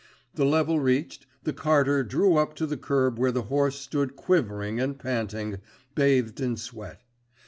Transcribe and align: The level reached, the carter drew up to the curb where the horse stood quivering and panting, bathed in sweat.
The 0.33 0.45
level 0.45 0.79
reached, 0.79 1.27
the 1.43 1.53
carter 1.53 2.03
drew 2.03 2.35
up 2.35 2.55
to 2.55 2.65
the 2.65 2.75
curb 2.75 3.19
where 3.19 3.31
the 3.31 3.43
horse 3.43 3.75
stood 3.77 4.15
quivering 4.15 4.79
and 4.79 4.97
panting, 4.97 5.59
bathed 5.93 6.41
in 6.41 6.57
sweat. 6.57 7.03